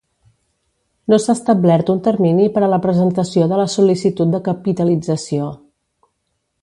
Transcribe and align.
No 1.13 1.17
s'ha 1.25 1.35
establert 1.39 1.91
un 1.95 1.99
termini 2.07 2.47
per 2.55 2.63
a 2.67 2.69
la 2.71 2.79
presentació 2.87 3.47
de 3.53 3.61
la 3.61 3.69
sol·licitud 3.75 4.35
de 4.37 4.41
capitalització. 4.49 5.51